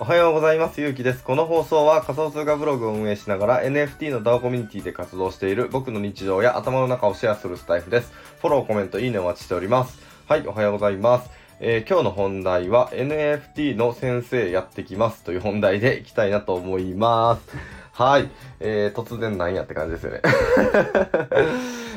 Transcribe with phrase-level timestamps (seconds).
[0.00, 0.80] おはようございます。
[0.80, 1.22] ゆうきです。
[1.22, 8.12] この放送は仮想通貨ブログを運営しながら NFT の DAO コミュニティで活動している僕の日常や頭の中をシェアするスタイフです。
[8.40, 10.00] フォロー、コメント、いいねお待ちしております。
[10.26, 11.30] はい、おはようございます。
[11.60, 17.56] えー今日の本題は NFT の先生やってきますという本題でいきたいなと思います。
[17.92, 20.22] はい、えー、突然なんやって感じですよね。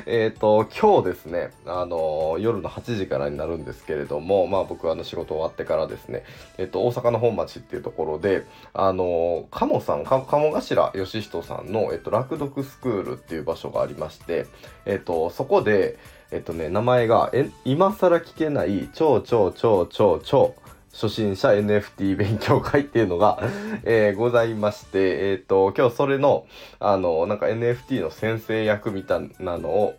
[0.05, 6.23] えっと、今日ですね、あの夜の8時からになるんですけれども、まあ僕はあの仕事終わってからですね、
[6.57, 14.45] えっと、大阪の本町っていうところで、あのー鴨さん、鴨頭義人さんの、えっと、落読スクールっていう場所がありまして、
[14.85, 15.97] えっと、そこで、
[16.31, 20.55] えっとね、名前が、え、今更聞けない、超超超超超、
[20.93, 23.39] 初心者 NFT 勉強会っていうのが、
[23.83, 26.45] えーございまして、えっ、と、今日それの、
[26.79, 29.95] あの、なんか NFT の先生役みたいなのを、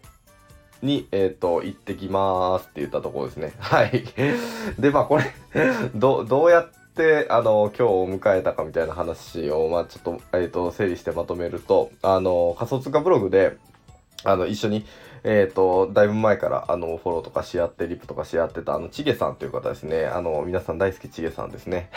[0.82, 3.52] に、えっ、と、行ってきまーすって言ったところですね。
[3.58, 4.04] はい。
[4.78, 5.24] で、まあこれ、
[5.96, 13.56] ど、どうやって、あの、今日を迎えたかみたいな話を、まあちょっと、えっ、と、整理してまとめると、あの、仮想通貨ブログで、
[14.24, 14.84] あの、一緒に、
[15.22, 20.04] えっ、と、だいぶ前から、あの、フォローとかし合って、リプとかし合ってた、あの、ちげさんという方ですね。
[20.04, 21.88] あの、皆さん大好きちげさんですね。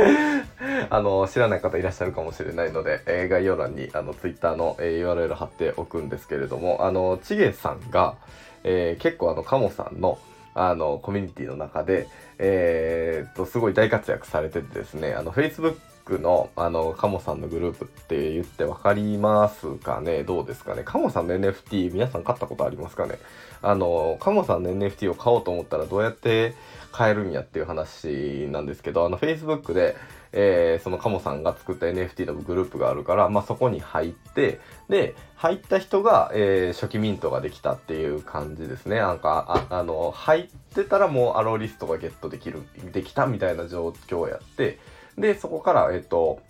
[0.88, 8.16] あの、知らない方いらっしゃるかもしれないので、えー概要欄に、あの、ツイッターの、えー URL 貼っておくんですけれども、あの、ちげさんが、
[8.64, 10.18] えー結構あの、カモさんの、
[10.54, 15.76] あの、コミュニティの中で、えーっと、すごい大活躍されててですね、あの、Facebook
[16.14, 20.22] の、あの、カモさんのグループって言ってわかりますかね？
[20.24, 20.82] どうですかね？
[20.84, 23.18] カモさんの NFT 皆さん買ったことありますかね？
[23.62, 26.54] あの、カモさんの NFT を買おうと思ったらどうやって
[26.92, 29.96] 買えるんやっていう話なんですけど、あの、Facebook で、
[30.32, 38.98] えーそのカモさんが作った NFT のグループがあるから、まあ、そこに入って、で、入った人が、えー初期ミントができたっていう感じですね。
[38.98, 42.62] なんか、ああの、入ってたらもう allowlist がゲットできる、
[42.92, 44.78] できたみたいな状況をやって、
[45.18, 46.40] で、そこから、えっ、と、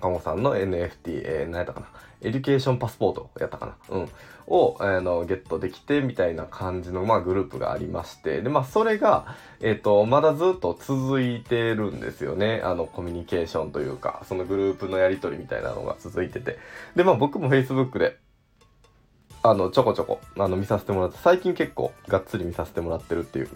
[0.00, 1.86] カモさんの NFT、えー、何やったかな？
[2.22, 3.96] エデュケーションパスポートやったかな？
[3.96, 4.08] うん。
[4.46, 12.60] を、あの、ゲットできて、みたいな感じの、まあ、グループがありまして、で、まあ、それが、えっ、と、まだずっと続いてるんですよね。
[12.64, 16.58] あの、コミュニケーションというか、そのグループのやりとりみたいなのが続いてて。
[16.96, 18.18] で、まあ、僕も Facebook で、
[19.42, 23.48] あの、ちょこちょこ、あの、見させてもらって、最近結構、がっつり見させてもらってるっていう、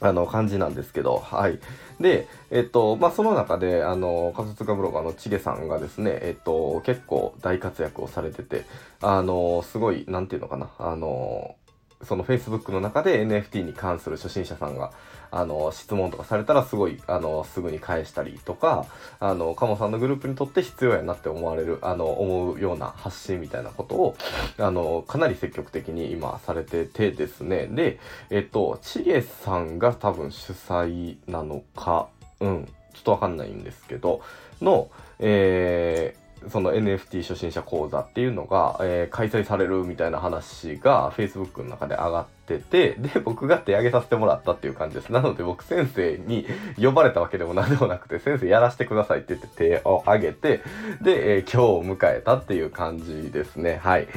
[0.00, 1.58] あの、感じなんですけど、はい。
[2.00, 8.64] で、えっと、まあ、その中で、あの、仮想通貨ブロガーのちげさんがですね、えっと、結構大活躍をされてて、
[9.02, 11.54] あの、すごい、なんていうのかな、あの、
[12.02, 14.92] その Facebook の中で NFT に関する初心者さんが、
[15.30, 18.86] あの、質問とかされたらすごい、あの、すぐに返したりとか、
[19.20, 24.16] あの、カモさんのグループにとって必要やなって思われる、あの、思うような発信みたいなことを、
[24.58, 27.66] あの、かなり積極的に今されててですね。
[27.66, 28.00] で、
[28.30, 32.08] えっと、ちげさんが多分主催なのか、
[32.40, 34.22] うん、ちょっとわかんないんですけど、
[34.60, 45.12] の、えーその NFT 初心者講座っていうのが、えー開催されるみたいな話が Facebook の中で上がってて、で、僕が手挙げさせてもらったっていう感じです。
[45.12, 46.46] なので僕先生に
[46.80, 50.62] 呼ばれたわけでも何でもなくて、先生やらせてくださいって言って手を挙げて、
[51.02, 53.80] で、えー今日を迎えたっていう感じですね。
[53.82, 54.08] はい。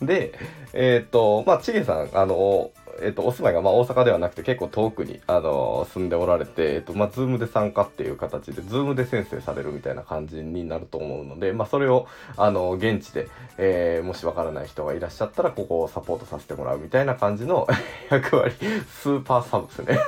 [0.00, 0.32] で、
[0.72, 2.70] えっ、と、まあ、ちげさん、あの、
[3.02, 13.28] えっ、と、お住まいがまあ大阪ではなくて結構遠くに、あの住んでおられて、えっ、と、まあ、ズームで参加っていう形で、ズームで先生されるみたいな感じになると思うので、まあ、それを、あの、現地で、
[13.58, 17.66] えーもしわからない人がいらっしゃったら、ここをサポートさせてもらうみたいな感じの
[18.10, 18.54] 役割、
[18.90, 19.98] スーパーサブですね。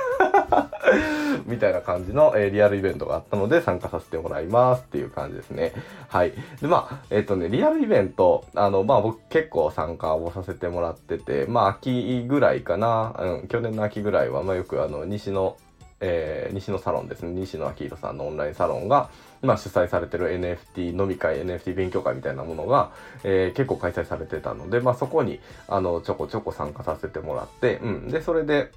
[1.51, 5.73] みたいな感じの、えーリアルイベントがあったので参加させてもらいますっていう感じですね。
[6.07, 6.33] はい。
[6.61, 15.57] で、まあ、えっ、とね、リアルイベント、あの、まあ僕結構参加をさせてもらってて、まあ秋ぐらいかな、うん、去年の秋ぐらいは、まあよくあの、西の、
[15.99, 19.09] えー西のサロンですね、西野明宏さんのオンラインサロンが、
[19.41, 22.91] まあ、主催されてる NFT 飲み会、NFT 勉強会みたいなものが、
[23.23, 28.07] えー結構開催されてたので、まあ、そこに、あの、ちょこちょこ参加させてもらって、うん。
[28.09, 28.71] で、それで、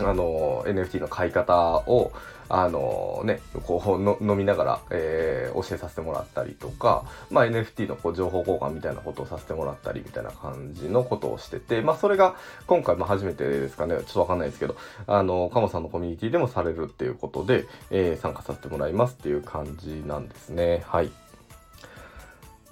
[0.00, 2.12] あの、NFT の買い方を、
[2.52, 12.36] あのね、こうの飲みながら、えー教えさせてもらったりとか、まあ、NFT のこう情報交換みたいなことをさせてもらったりみたいな感じのことをしてて、まあ、それが
[12.66, 14.76] 今回も初めてですかね、ちょっとわかんないですけど、
[15.06, 20.82] あの、カモさんのコミュニティでもされるっていうことで、えー参加させてもらいますっていう感じなんですね。
[20.86, 21.10] はい。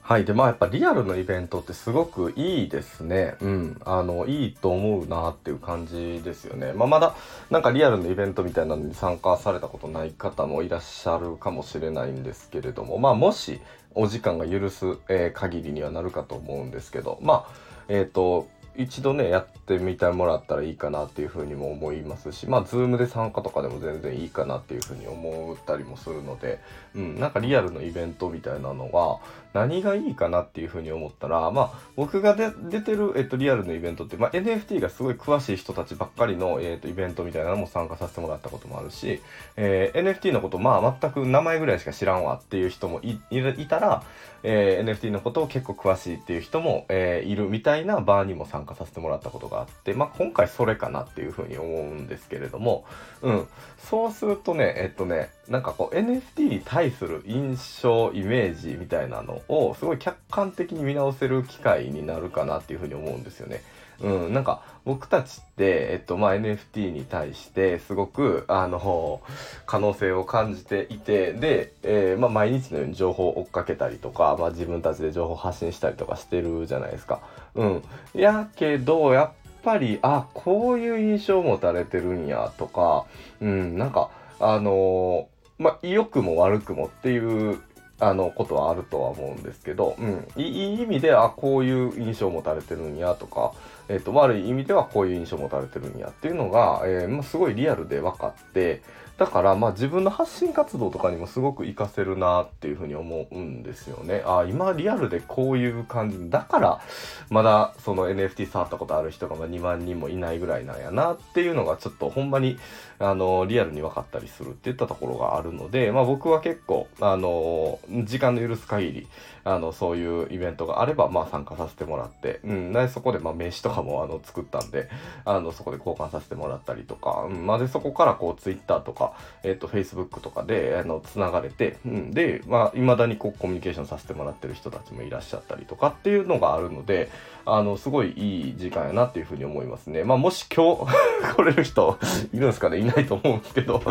[0.09, 0.25] はい。
[0.25, 3.37] で、まあやっぱリアルのイベントってすごくいいですね。
[3.43, 3.81] うん。
[3.85, 6.73] あの、いいと思うなっていう感じですよね。
[6.73, 7.15] まあまだ
[7.51, 13.61] なんかリアルのイベントみたいなのに参加されたことない方もいらっしゃるかもしれないんですけれども、まあもし
[13.95, 17.53] お時間が許す、えー限りにはなるかと思うんですけど、まあ、
[17.91, 26.61] えっ、と、一度ねやってみてもらったらいいかなっていうふうにも思いますしまあ Zoom で参加とかでも全然いいかなっていうふうに思ったりもするので、
[26.95, 29.19] うん、なんかリアルのイベントみたいなのが
[29.53, 39.21] 何がいいかなっていうふうに思ったらまあ僕がで出てる、えっと、リアルのイベントって、まあ、NFT がすごい詳しい人たちばっかりの、えっと、イベントみたいなのも参加させてもらったこともあるし、
[39.57, 43.19] えー、NFT のことまあ全く名前ぐらいしか知らんわっていう人もい
[43.67, 44.03] たら、
[44.43, 52.85] えー、NFT のことを結構詳しいっていう人も、えー、いるみたいなバーにも参加させてもらったことがあって、まあ、今回それかなっていうふうに思うんですけれども、
[53.23, 53.49] うん、
[53.79, 63.63] そうするとねえっとねなんかこう NFT に対する印象イメージみたいなのをすごい客観的に見直せる機会になるかなっていうふうに思うんですよね。
[64.01, 69.21] うん、なんか僕たちって、えっとまあ、NFT に対してすごくあの
[69.67, 77.21] 可能性を感じていてで、えー、まあ、毎日のように情報を追っかけたりとか、まあ、自分たちで情報発信したりとかしてるじゃないですか。
[77.55, 77.83] うん、
[78.15, 79.31] やけどやっ
[79.65, 83.07] ぱりあこういう印象を持たれてるんやとか、
[83.41, 87.61] うん、なんかあのまあ、良くも悪くもっていう
[88.01, 93.53] あのことはあるとは思うんですけど、うん、いい意味であこういう印象を持たれてるんやとか、
[93.89, 98.83] えーと、悪い意味ではこういう印象を持たれてるんやっていうのが、えーまあ、すごいリアルで分かって
[99.19, 104.23] だからまあ自分の発信活動とかにもすごく活かせるなっていうふうに思うんですよね。
[104.25, 106.81] あ今リアルでこういう感じだから
[107.29, 112.59] まだその NFT 触ったことある人が2万人もいないぐらいなんやなっていうのがちょっとほんまに
[113.01, 119.09] あのリアルに分かったりするっていったところがあるので、まあ、僕は結構あの時間の許す限り
[119.55, 124.89] あのそういうイベントがあればまあ参加させてもらって、うん、でそこでまあ名刺とかもあの作ったんで
[125.25, 127.47] あのそこで交換させてもらったりとか、うん。
[127.47, 137.11] まあ、でそこからこう Twitter とかえっ、ー、と、Facebook とかで、あの、つながれて、うん、で、まあ、未だにこう、コミュニケーションさせてもらってる人たちもいらっしゃったりとかっていうのがあるので、
[137.47, 140.05] あの、すごいいい時間やなっていうふうに思いますね。
[140.05, 140.87] まあ、もし今日
[141.35, 141.99] 来れる人
[142.33, 142.79] いるんですかね？
[142.79, 143.83] いないと思うんですけど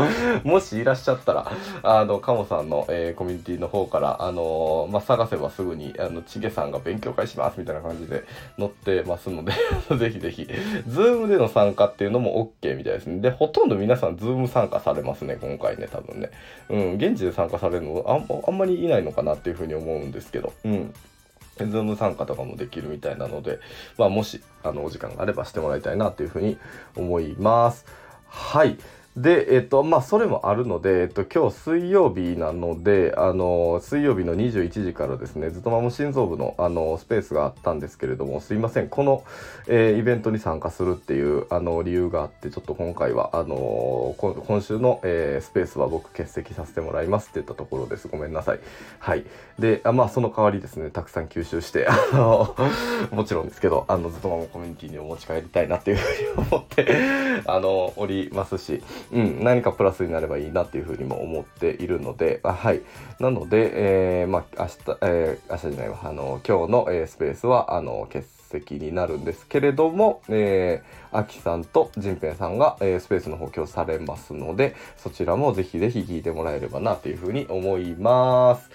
[0.44, 1.52] もしいらっしゃったら、
[1.84, 8.24] あの、カモさんの、えー、コミュニティの方から、あのー、まあ、探せばすぐに、あの、チゲさんが勉強会しますみたいな感じで
[8.58, 9.54] 載ってますので
[9.98, 10.48] ぜひぜひ、
[10.88, 13.20] ズームでの参加っていうのも OK みたいですね。
[13.20, 16.32] で、ほとんど皆さんズーム参加されますね、今回ね、多分ね。
[16.70, 20.94] うん、現地で参加されるのあんあんまりいないのかなっていうふうに思うんですけど、うん。
[21.58, 23.60] ズーム参加とかもできるみたいなので、
[23.98, 26.58] まあ、もし、あの、お時間があればしてもらいたいなというふうに
[26.96, 27.86] 思います。
[28.28, 28.78] はい。
[29.18, 39.24] で、えっと、まあ、それもあるので、えっと、今日水曜日なので、あの、水曜日の21時からですね、ずっとまも心臓部の、あの、スペースがあったんですけれども、すいません、この、
[39.66, 48.08] えー、イベントに参加するっていう、あの、理由があって、ちょっと今回は、あの、今週の、えー、スペースは僕欠席させてもらいますって言ったところです。
[48.10, 48.60] ごめんなさい。
[49.00, 49.26] はい。
[49.58, 52.56] で、あまあ、その代わりですね、たくさん吸収して、あの、
[53.10, 56.88] もちろんですけど、あの、ずっとまもコミュニティにお持ち帰りたいなっていうふうに思って、
[57.48, 62.82] あの、おりますし、うん、何かプラスになればいいなっていうふうにも思っているので、あはい。
[63.20, 78.70] なので、えー、まあ、明日、えー、明日じゃないわ、あの、今日の、えー、スペースは、あの、欠席になるんですけれども、えー、アキさんとジンペンさんが、えー、スペースの補強されますので、そちらもぜひぜひ聞いてもらえればなというふうに思います。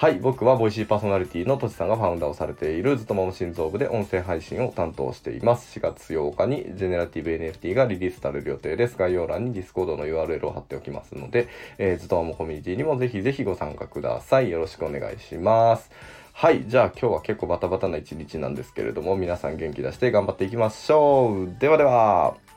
[0.00, 5.78] はい、僕はボイシーパーソナリティのとちさんがファウンダーをされているずっとも心臓部で音声配信を担当しています。
[5.78, 8.96] 4月8日にジェネラティブ NFT がリリースされる予定です。
[8.96, 14.48] 概要欄に Discord の URL を貼っておきますので、えー、ずっともコミュニティにもぜひぜひご参加ください。
[14.48, 15.90] よろしくお願いします。
[16.32, 21.54] はい、じゃあ今日は結構バタバタな一日なんですけれども、皆さん元気出して頑張っていきましょう。
[21.60, 22.49] ではでは。